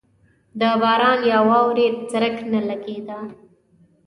د 0.59 0.61
باران 0.81 1.19
یا 1.31 1.39
واورې 1.49 1.87
څرک 2.09 2.35
نه 2.51 2.61
لګېده. 2.69 3.17